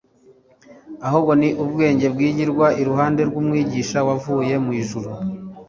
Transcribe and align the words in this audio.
ahubwo 1.07 1.31
ni 1.39 1.49
ubwenge 1.63 2.05
bwigirwa 2.13 2.67
iruhande 2.81 3.21
rw'Umwigisha 3.29 3.97
wavuye 4.07 4.53
mu 4.63 4.71
ijuru. 4.81 5.09